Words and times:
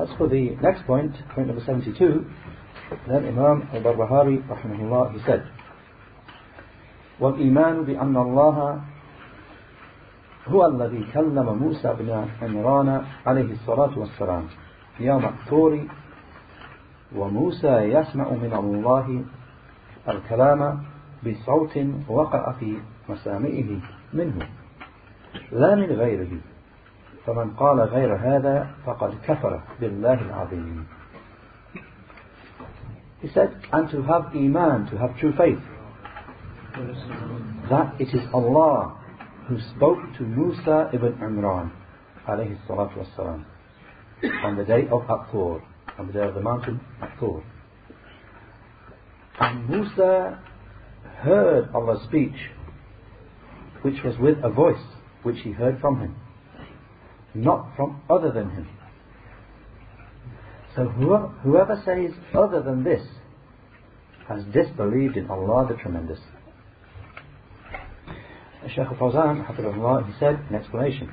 As 0.00 0.08
for 0.16 0.28
the 0.28 0.56
next 0.62 0.86
point, 0.86 1.12
point 1.34 1.48
number 1.48 1.62
72, 1.64 2.24
then 3.08 3.26
Imam 3.26 3.68
al-Barbahari 3.72 4.42
rahimahullah, 4.46 5.12
he 5.12 5.20
said, 5.26 5.44
والإيمان 7.20 7.84
بأن 7.84 8.16
الله 8.16 8.80
هو 10.48 10.66
الذي 10.66 11.06
كلم 11.14 11.58
موسى 11.58 11.94
بن 11.98 12.28
عمران 12.42 13.02
عليه 13.26 13.52
الصلاة 13.52 13.98
والسلام 13.98 14.44
يوم 15.00 15.24
الطور 15.24 15.86
وموسى 17.16 17.74
يسمع 17.76 18.30
من 18.30 18.52
الله 18.54 19.24
الكلام 20.08 20.82
بصوت 21.26 21.78
وقع 22.08 22.52
في 22.52 22.76
مسامعه 23.08 23.80
منه 24.12 24.48
لا 25.52 25.74
من 25.74 25.90
غيره 25.92 26.38
فمن 27.27 27.55
قال 27.55 27.79
غير 27.79 28.15
هذا 28.15 28.67
فقد 28.85 29.13
كفر 29.27 29.61
بالله 29.81 30.21
العظيم 30.21 30.85
He 33.21 33.29
said, 33.29 33.55
and 33.71 33.89
to 33.89 34.01
have 34.03 34.35
iman, 34.35 34.85
to 34.91 34.97
have 34.97 35.17
true 35.17 35.31
faith, 35.37 35.57
that 37.69 37.95
it 37.97 38.09
is 38.13 38.27
Allah 38.33 38.97
who 39.47 39.57
spoke 39.75 39.99
to 40.17 40.23
Musa 40.23 40.89
ibn 40.93 41.13
Imran, 41.13 41.71
alayhi 42.27 42.57
salatu 42.67 42.97
wasalam, 42.97 43.45
on 44.43 44.57
the 44.57 44.65
day 44.65 44.89
of 44.91 45.03
At-Tur, 45.09 45.63
on 45.97 46.07
the 46.07 46.11
day 46.13 46.27
of 46.27 46.33
the 46.33 46.41
mountain 46.41 46.81
At-Tur. 47.01 47.41
And 49.39 49.69
Musa 49.69 50.43
heard 51.19 51.69
Allah's 51.73 52.03
speech, 52.03 52.49
which 53.83 54.03
was 54.03 54.17
with 54.19 54.37
a 54.43 54.49
voice 54.49 54.83
which 55.23 55.37
he 55.45 55.51
heard 55.51 55.79
from 55.79 56.01
him, 56.01 56.15
not 57.34 57.74
from 57.76 58.00
other 58.08 58.30
than 58.30 58.50
him. 58.50 58.68
So 60.74 60.84
whoever 60.84 61.80
says 61.84 62.12
other 62.34 62.62
than 62.62 62.84
this 62.84 63.06
has 64.28 64.44
disbelieved 64.52 65.16
in 65.16 65.28
Allah 65.30 65.66
the 65.68 65.74
Tremendous. 65.74 66.20
Shaykh 68.68 68.86
al-Fawzan, 68.86 70.06
he 70.06 70.12
said 70.20 70.44
in 70.50 70.54
explanation, 70.54 71.10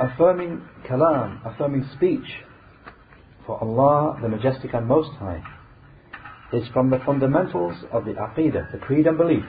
affirming 0.00 0.62
kalam, 0.88 1.44
affirming 1.44 1.88
speech 1.94 2.26
for 3.46 3.60
Allah 3.62 4.18
the 4.22 4.28
Majestic 4.28 4.72
and 4.72 4.86
Most 4.86 5.10
High 5.18 5.42
is 6.52 6.66
from 6.72 6.90
the 6.90 7.00
fundamentals 7.04 7.76
of 7.92 8.04
the 8.04 8.12
Aqidah, 8.12 8.72
the 8.72 8.78
creed 8.78 9.06
and 9.06 9.16
belief 9.16 9.44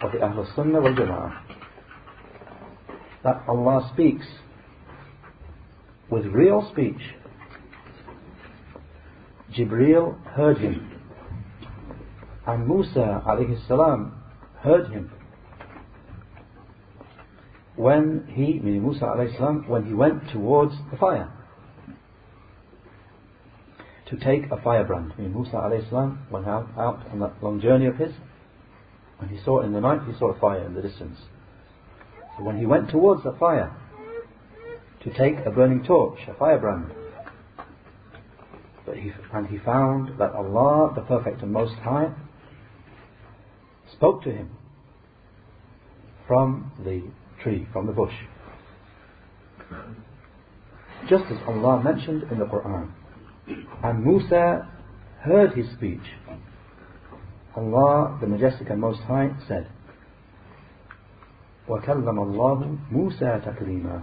of 0.00 0.12
the 0.12 0.18
Ahlul 0.18 0.54
Sunnah 0.54 0.80
wal 0.80 0.94
Jama'ah. 0.94 1.63
That 3.24 3.42
Allah 3.48 3.90
speaks 3.92 4.26
with 6.10 6.26
real 6.26 6.68
speech. 6.70 7.00
Jibreel 9.56 10.22
heard 10.34 10.58
him. 10.58 10.90
And 12.46 12.68
Musa 12.68 13.22
alayhi 13.26 13.66
salam 13.66 14.22
heard 14.60 14.90
him. 14.90 15.10
When 17.76 18.26
he, 18.28 18.60
meaning 18.60 18.82
Musa 18.82 19.04
alayhi 19.04 19.36
salam, 19.36 19.64
when 19.68 19.86
he 19.86 19.94
went 19.94 20.30
towards 20.30 20.74
the 20.90 20.96
fire 20.96 21.32
to 24.10 24.16
take 24.16 24.50
a 24.50 24.60
firebrand. 24.62 25.12
Meaning 25.16 25.34
Musa 25.34 25.56
alayhi 25.56 25.88
salam 25.88 26.26
went 26.30 26.46
out, 26.46 26.68
out 26.78 27.00
on 27.10 27.20
that 27.20 27.42
long 27.42 27.60
journey 27.60 27.86
of 27.86 27.96
his 27.96 28.12
and 29.20 29.30
he 29.30 29.42
saw 29.44 29.62
in 29.62 29.72
the 29.72 29.80
night, 29.80 30.00
he 30.06 30.18
saw 30.18 30.32
a 30.32 30.38
fire 30.38 30.66
in 30.66 30.74
the 30.74 30.82
distance. 30.82 31.18
So 32.36 32.44
when 32.44 32.58
he 32.58 32.66
went 32.66 32.90
towards 32.90 33.22
the 33.22 33.32
fire 33.38 33.74
to 35.02 35.10
take 35.10 35.44
a 35.46 35.50
burning 35.50 35.84
torch, 35.84 36.18
a 36.28 36.34
firebrand, 36.34 36.92
but 38.86 38.96
he, 38.96 39.12
and 39.32 39.46
he 39.46 39.58
found 39.58 40.18
that 40.18 40.32
Allah, 40.32 40.92
the 40.94 41.02
Perfect 41.02 41.42
and 41.42 41.52
Most 41.52 41.74
High, 41.76 42.12
spoke 43.92 44.22
to 44.24 44.30
him 44.30 44.50
from 46.26 46.72
the 46.84 47.02
tree, 47.42 47.66
from 47.72 47.86
the 47.86 47.92
bush. 47.92 48.14
Just 51.08 51.24
as 51.30 51.38
Allah 51.46 51.82
mentioned 51.82 52.24
in 52.30 52.38
the 52.38 52.46
Quran. 52.46 52.90
And 53.82 54.04
Musa 54.04 54.68
heard 55.20 55.52
his 55.52 55.70
speech. 55.72 56.00
Allah, 57.56 58.18
the 58.20 58.26
Majestic 58.26 58.70
and 58.70 58.80
Most 58.80 59.00
High, 59.00 59.30
said, 59.46 59.68
وَكَلَّمَ 61.68 62.18
اللَّهُ 62.18 62.76
مُوسَى 62.92 63.40
تَكْلِيمًا 63.44 64.02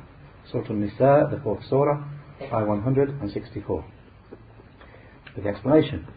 Surah 0.52 0.66
Al-Nisa, 0.70 1.28
the 1.32 1.40
fourth 1.44 1.64
surah, 1.70 2.04
ayah 2.42 2.66
164. 2.66 3.86
With 5.36 5.44
the 5.44 5.50
explanation. 5.50 6.08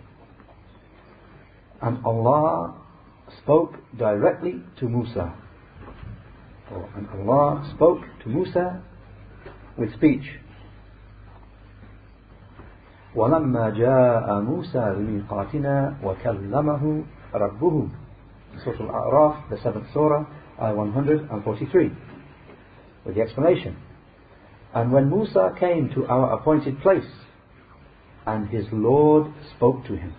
And 1.83 1.99
Allah 2.05 2.75
spoke 3.43 3.75
directly 3.99 4.63
to 4.81 4.89
Musa. 4.89 5.35
and 6.97 7.07
Allah 7.15 7.71
spoke 7.75 8.01
to 8.23 8.29
Musa 8.29 8.83
with 9.77 9.93
speech. 9.95 10.41
ولما 13.15 13.71
جاء 13.71 14.41
موسى 14.41 14.79
لميقاتنا 14.79 15.97
وكلمه 16.03 17.05
ربه 17.35 17.89
Surah 18.65 18.81
Al-A'raf, 18.81 19.51
the 19.51 19.57
seventh 19.59 19.87
surah, 19.93 20.25
ayah 20.65 20.75
143 20.75 21.91
with 23.05 23.15
the 23.15 23.21
explanation 23.21 23.77
and 24.75 24.91
when 24.93 25.09
Musa 25.11 25.53
came 25.59 25.91
to 25.95 26.07
our 26.07 26.39
appointed 26.39 26.81
place 26.81 27.11
and 28.27 28.49
his 28.49 28.67
Lord 28.73 29.33
spoke 29.57 29.85
to 29.87 29.97
him 29.97 30.15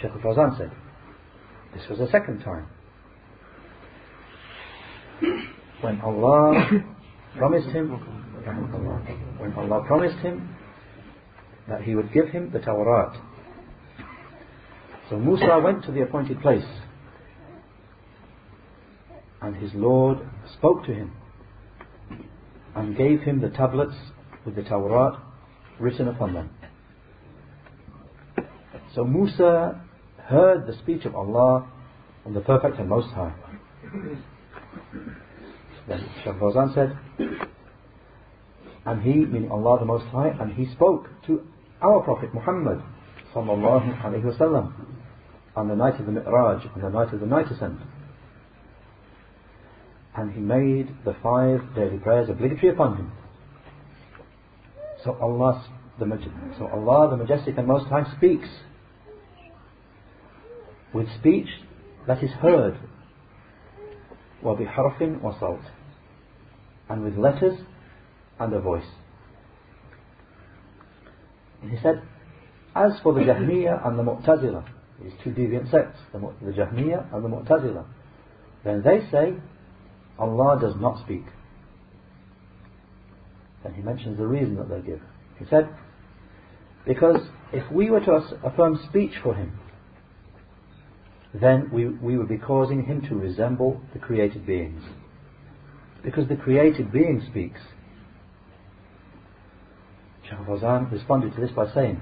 Shaykh 0.00 0.12
al-Fawzan 0.12 0.58
said 0.58 0.72
this 1.74 1.88
was 1.88 1.98
the 1.98 2.08
second 2.10 2.42
time 2.42 2.66
when 5.80 6.00
Allah 6.00 6.70
promised 7.36 7.68
him 7.68 7.90
when 9.38 9.52
Allah 9.54 9.84
promised 9.86 10.18
him 10.18 10.56
that 11.68 11.82
he 11.82 11.94
would 11.94 12.12
give 12.12 12.28
him 12.28 12.50
the 12.52 12.60
Tawrat. 12.60 13.20
So 15.10 15.18
Musa 15.18 15.60
went 15.62 15.84
to 15.84 15.92
the 15.92 16.02
appointed 16.02 16.40
place 16.40 16.64
and 19.42 19.56
his 19.56 19.70
Lord 19.74 20.18
spoke 20.52 20.84
to 20.86 20.94
him 20.94 21.12
and 22.74 22.96
gave 22.96 23.20
him 23.20 23.40
the 23.40 23.48
tablets 23.48 23.94
with 24.44 24.54
the 24.56 24.62
Tawrat 24.62 25.20
written 25.78 26.08
upon 26.08 26.34
them. 26.34 26.50
So 28.94 29.04
Musa 29.04 29.80
heard 30.24 30.66
the 30.66 30.72
speech 30.78 31.04
of 31.04 31.14
Allah 31.14 31.68
on 32.24 32.34
the 32.34 32.40
Perfect 32.40 32.78
and 32.78 32.88
Most 32.88 33.08
High. 33.12 33.34
Then 35.88 36.04
Shaykh 36.24 36.34
Fawzan 36.34 36.74
said, 36.74 36.98
and 38.84 39.02
he, 39.02 39.14
meaning 39.14 39.50
Allah 39.50 39.78
the 39.80 39.84
Most 39.84 40.06
High, 40.06 40.30
and 40.40 40.52
he 40.52 40.72
spoke 40.72 41.08
to 41.26 41.46
our 41.82 42.00
Prophet 42.02 42.32
Muhammad 42.34 42.82
sallallahu 43.34 44.02
alaihi 44.02 44.24
wasallam 44.24 44.72
on 45.54 45.68
the 45.68 45.76
night 45.76 45.98
of 46.00 46.06
the 46.06 46.12
Mi'raj, 46.12 46.64
on 46.74 46.80
the 46.80 46.90
night 46.90 47.12
of 47.12 47.20
the 47.20 47.26
night 47.26 47.50
ascent 47.50 47.78
And 50.15 50.31
he 50.33 50.39
made 50.41 50.89
the 51.05 51.15
five 51.23 51.75
daily 51.75 51.97
prayers 51.97 52.29
obligatory 52.29 52.73
upon 52.73 52.97
him. 52.97 53.11
So 55.03 55.17
Allah, 55.21 55.65
the, 55.99 56.05
so 56.57 56.67
Allah, 56.67 57.09
the 57.09 57.17
Majestic 57.17 57.57
and 57.57 57.67
Most 57.67 57.87
High, 57.87 58.03
speaks 58.17 58.47
with 60.93 61.07
speech 61.19 61.47
that 62.07 62.23
is 62.23 62.31
heard, 62.31 62.77
وَبِحَرْفٍ 64.43 65.21
وَصَوْتٍ 65.21 65.63
and 66.89 67.03
with 67.03 67.15
letters 67.15 67.57
and 68.39 68.53
a 68.53 68.59
voice. 68.59 68.83
And 71.61 71.71
he 71.71 71.77
said, 71.81 72.01
as 72.75 72.91
for 73.01 73.13
the 73.13 73.21
Jahmiyyah 73.21 73.87
and 73.87 73.97
the 73.97 74.03
Mu'tazila, 74.03 74.65
these 75.01 75.13
two 75.23 75.29
deviant 75.29 75.71
sects, 75.71 75.99
the, 76.11 76.19
the 76.41 76.51
Jahmiyyah 76.51 77.13
and 77.13 77.23
the 77.23 77.29
Mu'tazila, 77.29 77.85
then 78.65 78.81
they 78.83 78.99
say 79.09 79.35
Allah 80.18 80.58
does 80.60 80.74
not 80.80 81.02
speak. 81.04 81.24
And 83.64 83.74
he 83.74 83.82
mentions 83.82 84.18
the 84.18 84.26
reason 84.26 84.56
that 84.56 84.68
they 84.68 84.80
give. 84.80 85.00
He 85.38 85.44
said, 85.50 85.68
because 86.86 87.20
if 87.52 87.70
we 87.72 87.90
were 87.90 88.00
to 88.00 88.12
affirm 88.44 88.78
speech 88.88 89.12
for 89.22 89.34
him, 89.34 89.58
then 91.34 91.68
we, 91.72 91.88
we 91.88 92.16
would 92.16 92.28
be 92.28 92.38
causing 92.38 92.84
him 92.84 93.02
to 93.08 93.14
resemble 93.14 93.80
the 93.92 93.98
created 93.98 94.46
beings. 94.46 94.82
Because 96.02 96.28
the 96.28 96.36
created 96.36 96.92
being 96.92 97.22
speaks. 97.28 97.60
Shaykh 100.22 100.38
Fawzan 100.40 100.90
responded 100.90 101.34
to 101.34 101.40
this 101.40 101.50
by 101.50 101.72
saying, 101.74 102.00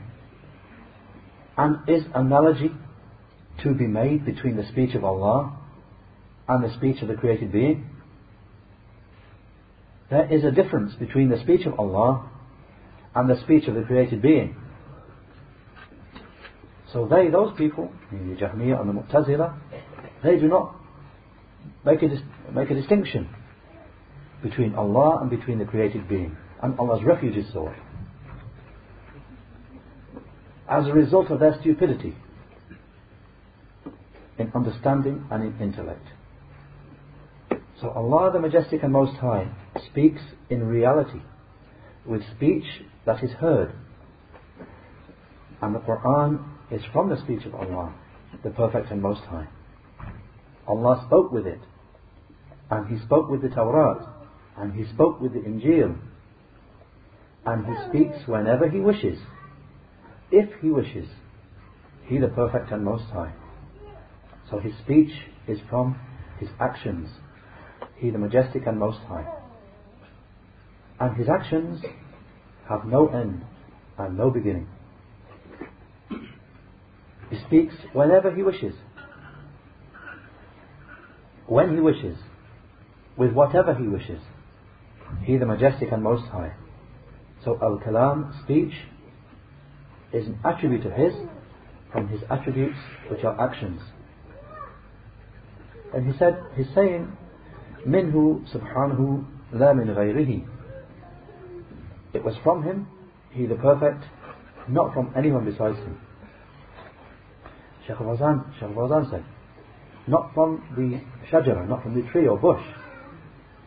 And 1.57 1.89
is 1.89 2.05
analogy 2.15 2.71
to 3.63 3.75
be 3.75 3.87
made 3.87 4.25
between 4.25 4.57
the 4.57 4.67
speech 4.69 4.95
of 4.95 5.05
Allah 5.05 5.59
and 6.47 6.63
the 6.63 6.75
speech 6.75 7.01
of 7.03 7.09
the 7.09 7.15
created 7.15 7.51
being? 7.51 7.89
There 10.15 10.33
is 10.33 10.45
a 10.45 10.53
difference 10.53 10.95
between 10.95 11.29
the 11.29 11.41
speech 11.41 11.67
of 11.67 11.77
Allah 11.77 12.31
and 13.17 13.29
the 13.29 13.41
speech 13.41 13.67
of 13.67 13.75
the 13.75 13.83
created 13.83 14.23
being. 14.23 14.55
So 16.93 17.09
they, 17.11 17.29
those 17.31 17.53
people, 17.59 17.91
the 18.13 18.37
Jahmiyyah 18.37 18.81
and 18.81 18.89
the 18.89 18.93
Mu'tazila, 18.93 19.59
they 20.23 20.37
do 20.37 20.47
not 20.47 20.77
make 21.85 22.01
a, 22.03 22.09
make 22.53 22.71
a 22.71 22.75
distinction 22.75 23.29
between 24.41 24.77
Allah 24.77 25.19
and 25.21 25.31
between 25.31 25.59
the 25.59 25.65
created 25.65 26.09
being. 26.09 26.37
And 26.63 26.79
Allah's 26.79 27.03
refuge 27.03 27.37
is 27.37 27.53
sought. 27.53 27.75
As 30.71 30.87
a 30.87 30.93
result 30.93 31.33
of 31.33 31.41
their 31.41 31.59
stupidity 31.61 32.15
in 34.39 34.53
understanding 34.55 35.27
and 35.33 35.43
in 35.43 35.61
intellect. 35.61 36.07
So 37.81 37.91
Allah 37.91 38.31
the 38.33 38.39
Majestic 38.39 38.85
and 38.85 38.93
Most 38.93 39.17
High 39.17 39.51
speaks 39.91 40.21
in 40.51 40.65
reality 40.65 41.21
with 42.07 42.23
speech 42.37 42.65
that 43.07 43.23
is 43.23 43.31
heard. 43.33 43.75
And 45.63 45.75
the 45.75 45.81
Quran 45.81 46.45
is 46.71 46.83
from 46.93 47.09
the 47.09 47.19
speech 47.23 47.45
of 47.47 47.55
Allah, 47.55 47.95
the 48.43 48.51
Perfect 48.51 48.91
and 48.91 49.01
Most 49.01 49.23
High. 49.23 49.49
Allah 50.67 51.03
spoke 51.07 51.33
with 51.33 51.47
it. 51.47 51.61
And 52.71 52.89
He 52.89 53.05
spoke 53.05 53.31
with 53.31 53.43
the 53.43 53.49
Tawrat. 53.49 54.09
And 54.57 54.73
He 54.75 54.91
spoke 54.93 55.21
with 55.21 55.33
the 55.33 55.41
Injil. 55.41 55.97
And 57.47 57.67
He 57.67 57.89
speaks 57.89 58.27
whenever 58.27 58.69
He 58.69 58.81
wishes. 58.81 59.19
If 60.31 60.49
He 60.61 60.71
wishes. 60.71 61.09
He 62.07 62.19
the 62.19 62.29
Perfect 62.29 62.71
and 62.73 62.85
Most 62.85 63.05
High. 63.05 63.35
So 64.51 64.59
His 64.59 64.73
speech 64.83 65.13
is 65.47 65.59
from 65.69 65.99
His 66.39 66.49
actions. 66.61 67.09
He 67.97 68.11
the 68.11 68.19
Majestic 68.19 68.67
and 68.67 68.79
Most 68.79 69.01
High. 69.01 69.44
And 71.01 71.17
His 71.17 71.29
actions 71.29 71.83
have 72.69 72.85
no 72.85 73.09
end 73.09 73.45
and 73.99 74.17
no 74.17 74.31
beginning. 74.31 74.69
He 77.31 77.39
speaks 77.47 77.75
whenever 77.93 78.35
He 78.35 78.43
wishes 78.43 78.75
when 81.47 81.75
he 81.75 81.81
wishes, 81.81 82.19
with 83.17 83.33
whatever 83.33 83.75
he 83.75 83.87
wishes. 83.87 84.21
He 85.23 85.37
the 85.37 85.47
Majestic 85.47 85.93
and 85.93 86.03
Most 86.03 86.27
High. 86.29 86.55
So 87.45 87.59
Al-Kalam, 87.63 88.43
speech, 88.43 88.73
is 90.13 90.27
an 90.27 90.39
attribute 90.45 90.87
of 90.87 90.93
his 90.93 91.13
from 91.93 92.09
his 92.09 92.21
attributes 92.31 92.79
which 93.11 93.25
are 93.25 93.41
actions. 93.41 93.81
And 95.95 96.11
he 96.11 96.19
said, 96.19 96.43
he's 96.57 96.67
saying, 96.75 97.17
Minhu 97.87 98.45
subhanahu 98.53 99.27
la 99.53 99.73
min 99.75 99.89
ghayrihi. 99.89 100.49
It 102.15 102.25
was 102.25 102.35
from 102.45 102.63
him, 102.63 102.87
he 103.33 103.47
the 103.47 103.57
perfect, 103.57 104.05
not 104.69 104.95
from 104.95 105.13
anyone 105.17 105.45
besides 105.45 105.77
him. 105.79 106.01
Shaykh 107.87 107.97
al-Fawzan, 108.01 108.55
Shaykh 108.55 108.71
al-Fawzan 108.71 109.11
said, 109.11 109.25
not 110.07 110.33
from 110.33 110.63
the 110.77 111.01
shajara, 111.31 111.69
not 111.69 111.83
from 111.83 112.01
the 112.01 112.09
tree 112.11 112.29
or 112.29 112.39
bush. 112.39 112.63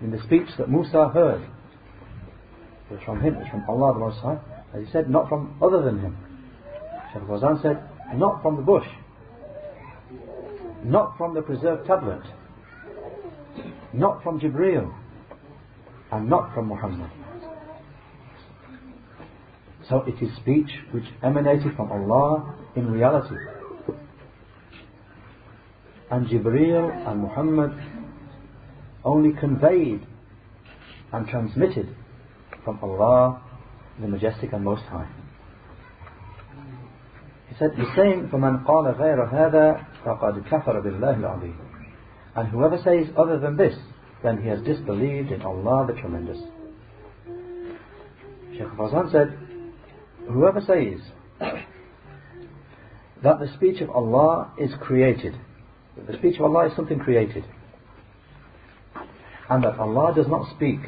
In 0.02 0.12
the 0.12 0.22
speech 0.24 0.48
that 0.58 0.70
Musa 0.70 1.10
heard, 1.10 1.42
it 1.42 2.94
was 2.94 3.02
from 3.06 3.20
him, 3.20 3.36
it 3.36 3.40
was 3.40 3.48
from 3.52 3.66
Allah 3.68 3.94
the 3.94 4.00
Most 4.00 4.20
High. 4.20 4.40
As 4.74 4.86
he 4.86 4.92
said, 4.92 5.10
not 5.10 5.28
from 5.28 5.58
other 5.62 5.84
than 5.84 6.00
him. 6.00 6.18
Shaykh 7.14 7.24
Fawzan 7.24 7.62
said, 7.62 7.84
not 8.16 8.42
from 8.42 8.56
the 8.56 8.62
bush, 8.62 8.88
not 10.86 11.18
from 11.18 11.34
the 11.34 11.42
preserved 11.42 11.86
tablet, 11.86 12.22
not 13.92 14.24
from 14.24 14.40
Jibreel, 14.40 14.94
and 16.12 16.30
not 16.30 16.54
from 16.54 16.68
Muhammad. 16.68 17.12
So 19.90 20.04
it 20.06 20.22
is 20.22 20.36
speech 20.38 20.70
which 20.92 21.06
emanated 21.24 21.76
from 21.76 21.92
Allah 21.92 22.56
in 22.76 22.92
reality. 22.92 23.36
And 26.12 26.28
Jibreel 26.28 27.08
and 27.08 27.22
Muhammad 27.22 27.72
only 29.04 29.38
conveyed 29.40 30.06
and 31.14 31.28
transmitted 31.28 31.96
from 32.64 32.80
Allah 32.82 33.42
the 34.00 34.08
Majestic 34.08 34.54
and 34.54 34.64
Most 34.64 34.84
High. 34.84 35.10
He 37.50 37.56
said, 37.58 37.72
the 37.78 37.86
same 37.96 38.30
for 38.30 38.38
man: 38.38 38.64
قَالَ 38.68 38.98
غَيْرَ 39.00 39.34
هَذَا 39.34 39.86
فَقَدْ 40.04 40.48
كَفَرَ 40.50 40.84
بِاللَّهِ 40.84 41.18
الْعَظِيمِ 41.18 41.56
And 42.36 42.48
whoever 42.50 42.78
says 42.78 43.08
other 43.18 43.40
than 43.40 43.56
this, 43.58 43.76
then 44.22 44.42
he 44.42 44.50
has 44.50 44.62
disbelieved 44.62 45.32
in 45.32 45.42
Allah 45.42 45.88
the 45.88 46.00
Tremendous. 46.00 46.38
Sheikh 48.52 48.68
Fawzan 48.78 49.12
said, 49.12 49.47
whoever 50.30 50.62
says 50.62 51.02
that 53.24 53.40
the 53.40 53.52
speech 53.56 53.82
of 53.82 53.90
Allah 53.90 54.52
is 54.60 54.72
created 54.82 55.36
that 55.98 56.08
the 56.08 56.18
speech 56.18 56.36
of 56.38 56.46
Allah 56.46 56.68
is 56.68 56.76
something 56.76 57.00
created. 57.00 57.44
And 59.50 59.64
that 59.64 59.80
Allah 59.80 60.14
does 60.16 60.28
not 60.28 60.54
speak. 60.56 60.80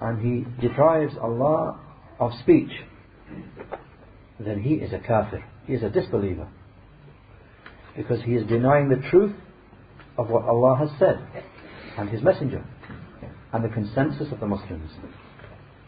And 0.00 0.20
he 0.20 0.66
deprives 0.66 1.14
Allah 1.20 1.80
of 2.18 2.32
speech. 2.40 2.70
Then 4.38 4.60
he 4.60 4.74
is 4.74 4.92
a 4.92 4.98
kafir. 4.98 5.44
He 5.66 5.74
is 5.74 5.82
a 5.82 5.90
disbeliever. 5.90 6.48
Because 7.96 8.22
he 8.22 8.34
is 8.34 8.46
denying 8.46 8.88
the 8.88 9.02
truth 9.10 9.34
of 10.18 10.28
what 10.28 10.44
Allah 10.44 10.76
has 10.76 10.90
said. 10.98 11.20
And 11.96 12.08
His 12.08 12.22
Messenger. 12.22 12.64
And 13.52 13.64
the 13.64 13.68
consensus 13.68 14.32
of 14.32 14.40
the 14.40 14.46
Muslims. 14.46 14.90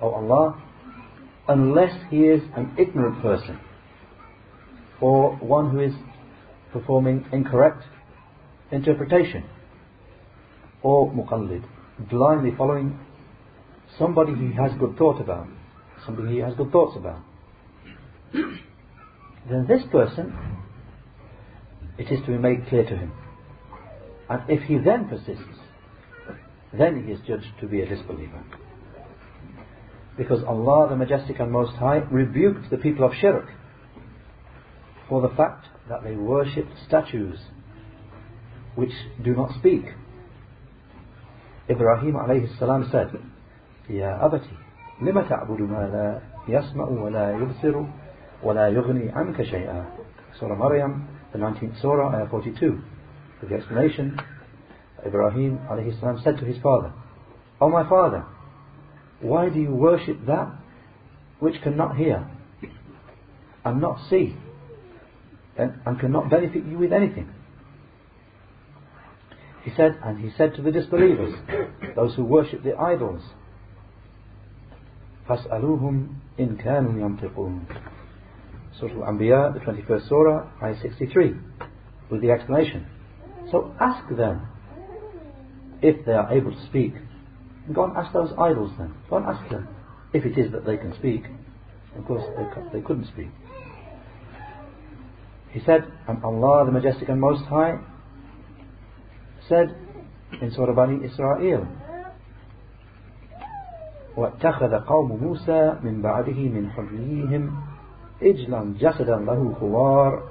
Oh 0.01 0.11
Allah, 0.11 0.61
unless 1.49 1.93
he 2.11 2.19
is 2.19 2.43
an 2.57 2.75
ignorant 2.79 3.21
person 3.23 3.59
or 5.01 5.37
one 5.37 5.71
who 5.71 5.81
is 5.81 5.93
performing 6.73 7.25
incorrect 7.33 7.85
interpretation 8.71 9.45
or 10.83 11.11
muqallid, 11.13 11.65
blindly 12.11 12.53
following 12.57 12.99
somebody 13.99 14.35
he 14.35 14.53
has 14.55 14.73
good 14.79 14.97
thought 14.97 15.21
about, 15.21 15.47
somebody 16.07 16.35
he 16.35 16.39
has 16.39 16.55
good 16.55 16.71
thoughts 16.73 16.97
about, 16.97 17.21
then 18.33 19.67
this 19.69 19.83
person, 19.91 20.35
it 21.99 22.11
is 22.11 22.21
to 22.21 22.29
be 22.29 22.39
made 22.39 22.67
clear 22.69 22.85
to 22.85 22.97
him. 22.97 23.13
And 24.31 24.43
if 24.49 24.63
he 24.63 24.79
then 24.79 25.09
persists, 25.09 25.61
then 26.73 27.05
he 27.05 27.13
is 27.13 27.21
judged 27.27 27.53
to 27.61 27.67
be 27.67 27.83
a 27.83 27.89
disbeliever. 27.89 28.43
Because 30.17 30.43
Allah 30.45 30.89
the 30.91 30.97
Majestic 30.97 31.41
and 31.41 31.51
Most 31.51 31.77
High 31.77 32.03
rebuked 32.11 32.71
the 32.71 32.77
people 32.77 33.05
of 33.05 33.13
Shirk 33.21 33.47
for 35.09 35.23
the 35.23 35.35
fact 35.35 35.67
that 35.89 36.05
they 36.05 36.15
worshipped 36.15 36.73
statues 36.87 37.39
which 38.75 38.93
do 39.23 39.35
not 39.35 39.51
speak. 39.59 39.85
Ibrahim 41.69 42.15
alayhi 42.15 42.59
salam 42.59 42.89
said, 42.91 43.11
Ya 43.89 44.19
abati, 44.23 44.57
lima 45.03 45.23
ta'budu 45.29 45.69
ma 45.69 45.87
la 45.87 46.21
yasma'u 46.49 47.01
wa 47.01 47.09
la 47.09 47.33
yubsiru 47.33 47.91
wa 48.43 48.53
la 48.53 48.69
yughni 48.69 49.13
anka. 49.15 49.45
Surah 50.39 50.57
Maryam, 50.57 51.09
the 51.33 51.39
19th 51.39 51.81
Surah, 51.81 52.17
ayah 52.17 52.29
42. 52.31 52.81
With 53.41 53.51
the 53.51 53.57
explanation, 53.57 54.19
Ibrahim 55.07 55.59
alayhi 55.71 55.99
salam 56.01 56.21
said 56.23 56.39
to 56.39 56.45
his 56.45 56.61
father, 56.63 56.93
O 57.61 57.69
my 57.69 57.89
father, 57.89 58.25
why 59.22 59.50
do 59.50 59.60
you 59.60 59.72
worship 59.72 60.26
that 60.28 60.52
which 61.40 61.62
cannot 61.62 61.96
hear 61.98 62.30
and 63.66 63.82
not 63.82 64.00
see 64.10 64.36
and, 65.58 65.74
and 65.86 66.00
cannot 66.00 66.30
benefit 66.30 66.66
you 66.66 66.78
with 66.78 66.94
anything. 66.94 67.30
He 69.64 69.72
said, 69.76 69.98
and 70.04 70.20
he 70.20 70.32
said 70.38 70.56
to 70.56 70.62
the 70.62 70.72
disbelievers, 70.72 71.34
those 71.96 72.16
who 72.16 72.24
worship 72.24 72.64
the 72.64 72.76
idols, 72.78 73.22
فَاسْأَلُوهُمْ 75.28 76.16
إِن 76.40 76.64
كَانُوا 76.64 76.94
يَنْطِقُونَ 76.94 77.66
Surah 78.80 79.08
Al-Anbiya, 79.08 79.54
the 79.54 79.60
21st 79.60 80.08
Surah, 80.08 80.48
Ayah 80.64 80.76
63, 80.82 81.34
with 82.10 82.22
the 82.22 82.32
explanation. 82.32 82.86
So 83.52 83.74
ask 83.82 84.08
them 84.16 84.48
if 85.82 86.06
they 86.06 86.14
are 86.14 86.32
able 86.32 86.52
to 86.52 86.66
speak. 86.68 86.94
Go 87.73 87.85
and 87.85 87.97
ask 87.97 88.13
those 88.13 88.31
idols 88.39 88.73
then. 88.79 88.93
Go 89.09 89.19
and 89.19 89.27
ask 89.27 89.49
them 89.51 89.69
if 90.13 90.25
it 90.25 90.37
is 90.37 90.51
that 90.53 90.67
they 90.67 90.77
can 90.77 90.95
speak. 90.99 91.25
Of 91.97 92.05
course, 92.07 92.25
they, 92.37 92.79
they 92.79 92.85
couldn't 92.85 93.07
speak. 93.07 93.29
He 95.51 95.61
said, 95.61 95.85
and 96.09 96.25
Allah 96.25 96.65
the 96.67 96.73
Majestic 96.73 97.09
and 97.09 97.21
Most 97.21 97.45
High 97.45 97.79
said 99.49 99.77
in 100.41 100.51
Surah 100.53 100.75
Bani 100.75 101.05
Israel, 101.05 101.67
واتخذ 104.17 104.75
قوم 104.87 105.23
موسى 105.23 105.79
من 105.83 106.03
بعده 106.03 106.49
من 106.49 106.71
حليهم 106.71 107.53
إجلا 108.23 108.75
جسدا 108.79 109.17
له 109.17 109.55
خوار 109.61 110.23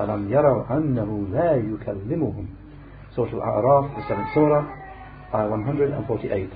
ألم 0.00 0.32
يروا 0.32 0.76
أنه 0.76 1.26
لا 1.32 1.56
يكلمهم 1.56 2.46
Surah 3.16 3.32
Al-A'raf, 3.32 3.96
the 3.96 4.14
7th 4.14 4.34
Surah, 4.34 4.77
ayah 5.34 5.48
148, 5.48 6.50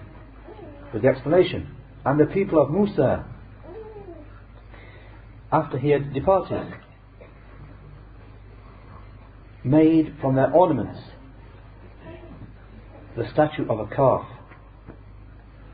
with 0.92 1.02
the 1.02 1.08
explanation. 1.08 1.74
And 2.04 2.18
the 2.18 2.26
people 2.26 2.60
of 2.60 2.70
Musa, 2.70 3.24
after 5.52 5.78
he 5.78 5.90
had 5.90 6.12
departed, 6.12 6.74
made 9.64 10.14
from 10.20 10.34
their 10.34 10.50
ornaments 10.50 10.98
the 13.16 13.28
statue 13.32 13.68
of 13.68 13.78
a 13.78 13.86
calf, 13.94 14.26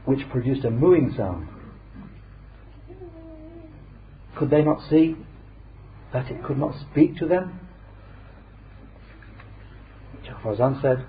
which 0.04 0.28
produced 0.30 0.64
a 0.64 0.70
mooing 0.70 1.14
sound. 1.16 1.48
Could 4.36 4.50
they 4.50 4.62
not 4.62 4.80
see 4.90 5.16
that 6.12 6.30
it 6.30 6.44
could 6.44 6.58
not 6.58 6.74
speak 6.90 7.16
to 7.18 7.26
them? 7.26 7.60
Shaykh 10.24 10.82
said, 10.82 11.06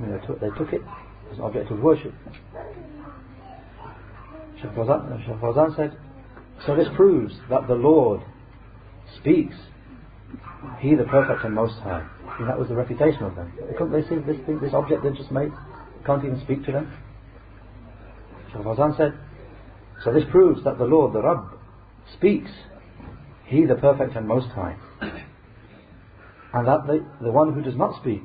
they 0.00 0.26
took, 0.26 0.40
they 0.40 0.48
took 0.58 0.72
it 0.72 0.82
as 1.30 1.38
an 1.38 1.44
object 1.44 1.70
of 1.70 1.80
worship. 1.80 2.14
Shaykh 4.60 4.72
Fawzan 4.72 5.76
said, 5.76 5.96
so 6.64 6.74
this 6.74 6.88
proves 6.96 7.34
that 7.50 7.68
the 7.68 7.74
Lord 7.74 8.20
speaks. 9.18 9.56
He 10.78 10.94
the 10.94 11.04
perfect 11.04 11.44
and 11.44 11.54
most 11.54 11.78
high. 11.80 12.08
And 12.38 12.48
that 12.48 12.58
was 12.58 12.68
the 12.68 12.74
reputation 12.74 13.22
of 13.24 13.36
them. 13.36 13.52
Couldn't 13.78 13.92
they 13.92 14.08
see 14.08 14.16
this 14.16 14.44
thing, 14.46 14.58
this 14.60 14.74
object 14.74 15.02
they 15.02 15.10
just 15.10 15.30
made? 15.30 15.52
Can't 16.04 16.24
even 16.24 16.40
speak 16.40 16.64
to 16.64 16.72
them. 16.72 16.92
Shaykh 18.52 18.62
Fawzan 18.62 18.96
said, 18.96 19.18
so 20.04 20.12
this 20.12 20.24
proves 20.30 20.62
that 20.64 20.78
the 20.78 20.84
Lord, 20.84 21.12
the 21.12 21.22
Rabb, 21.22 21.58
speaks. 22.14 22.50
He 23.46 23.64
the 23.64 23.76
perfect 23.76 24.16
and 24.16 24.26
most 24.26 24.48
high. 24.48 24.76
And 26.52 26.66
that 26.66 26.86
the, 26.86 27.04
the 27.20 27.30
one 27.30 27.52
who 27.52 27.62
does 27.62 27.76
not 27.76 28.00
speak 28.00 28.22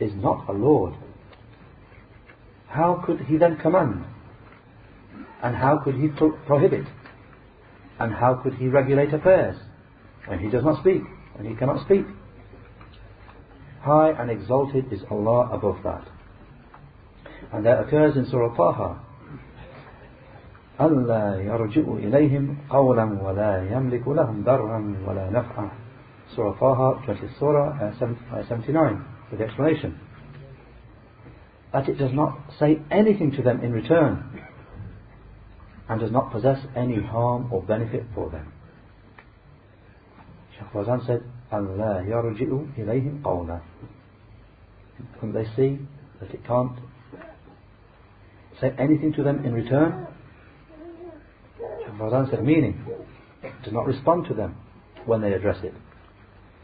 is 0.00 0.12
not 0.14 0.48
a 0.48 0.52
Lord 0.52 0.94
How 2.67 3.03
could 3.05 3.21
he 3.21 3.37
then 3.37 3.57
command? 3.57 4.03
And 5.41 5.55
how 5.55 5.79
could 5.83 5.95
he 5.95 6.07
pro- 6.07 6.37
prohibit? 6.45 6.85
And 7.99 8.13
how 8.13 8.35
could 8.41 8.55
he 8.55 8.67
regulate 8.67 9.13
affairs 9.13 9.55
when 10.27 10.39
he 10.39 10.49
does 10.49 10.63
not 10.63 10.81
speak, 10.81 11.01
when 11.35 11.47
he 11.47 11.55
cannot 11.55 11.85
speak? 11.85 12.05
High 13.81 14.11
and 14.11 14.31
exalted 14.31 14.91
is 14.91 15.01
Allah 15.11 15.49
above 15.51 15.83
that. 15.83 16.07
And 17.51 17.65
that 17.65 17.81
occurs 17.81 18.15
in 18.15 18.25
Surah 18.25 18.55
Taha. 18.55 18.99
ألا 20.79 21.35
يرجع 21.41 21.81
إليهم 21.81 22.57
قولا 22.69 23.03
ولا 23.23 23.71
يملك 23.71 24.07
لهم 24.07 24.43
ضرا 24.43 24.95
ولا 25.07 25.29
نفعا 25.29 25.69
Surah 26.35 26.57
Taha, 26.57 27.05
20th 27.05 27.39
Surah, 27.39 27.77
uh, 27.79 28.47
79, 28.47 29.05
with 29.29 29.39
the 29.39 29.45
explanation. 29.45 29.99
That 31.72 31.88
it 31.88 31.98
does 31.98 32.12
not 32.12 32.38
say 32.58 32.80
anything 32.90 33.32
to 33.32 33.42
them 33.42 33.60
in 33.62 33.72
return 33.72 34.42
and 35.88 36.00
does 36.00 36.10
not 36.10 36.30
possess 36.32 36.58
any 36.76 37.02
harm 37.02 37.52
or 37.52 37.62
benefit 37.62 38.04
for 38.14 38.30
them. 38.30 38.52
Shaykh 40.56 40.72
Fawzan 40.72 41.06
said, 41.06 41.22
Allah 41.50 42.02
yarji'u 42.06 42.78
ilayhim 42.78 43.22
qawla. 43.22 43.60
When 45.20 45.32
they 45.32 45.44
see 45.56 45.78
that 46.20 46.30
it 46.34 46.44
can't 46.46 46.78
say 48.60 48.74
anything 48.78 49.12
to 49.14 49.22
them 49.22 49.44
in 49.44 49.52
return, 49.52 50.06
Shaykh 51.58 51.98
Fawzan 51.98 52.30
said, 52.30 52.44
meaning, 52.44 52.84
does 53.62 53.72
not 53.72 53.86
respond 53.86 54.26
to 54.26 54.34
them 54.34 54.56
when 55.06 55.20
they 55.20 55.32
address 55.32 55.58
it. 55.62 55.74